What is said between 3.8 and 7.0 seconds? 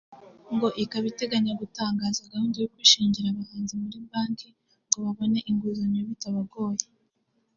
muri banki ngo babone inguzanyo bitabagoye